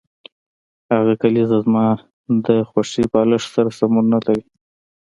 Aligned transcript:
هغه 0.93 1.13
کلیزه 1.21 1.57
زما 1.65 1.87
د 2.45 2.47
خوښې 2.69 3.03
بالښت 3.11 3.47
سره 3.55 3.69
سمون 3.77 4.05
نلري 4.13 4.41